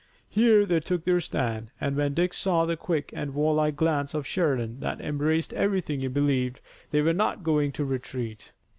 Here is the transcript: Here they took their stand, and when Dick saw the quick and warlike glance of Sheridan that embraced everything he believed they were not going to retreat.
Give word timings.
Here 0.31 0.65
they 0.65 0.79
took 0.79 1.05
their 1.05 1.19
stand, 1.21 1.69
and 1.79 1.95
when 1.95 2.15
Dick 2.15 2.33
saw 2.33 2.65
the 2.65 2.75
quick 2.75 3.11
and 3.15 3.35
warlike 3.35 3.75
glance 3.75 4.15
of 4.15 4.25
Sheridan 4.25 4.79
that 4.79 4.99
embraced 4.99 5.53
everything 5.53 5.99
he 5.99 6.07
believed 6.07 6.59
they 6.89 7.03
were 7.03 7.13
not 7.13 7.43
going 7.43 7.71
to 7.73 7.85
retreat. 7.85 8.51